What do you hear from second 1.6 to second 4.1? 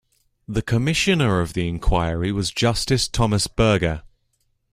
inquiry was Justice Thomas Berger.